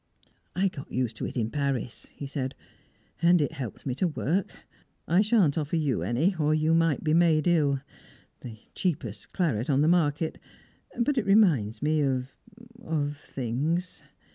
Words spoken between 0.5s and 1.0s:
"I got